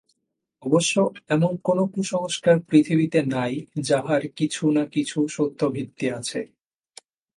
অবশ্য 0.63 0.95
এমন 1.29 1.53
কোন 1.63 1.79
কুসংস্কার 1.87 2.55
পৃথিবীতে 2.69 3.19
নাই, 3.35 3.53
যাহার 3.81 4.21
কিছু 4.37 4.63
না 4.71 4.83
কিছু 4.85 5.17
সত্য 5.27 5.59
ভিত্তি 5.69 6.05
আছে। 6.11 6.41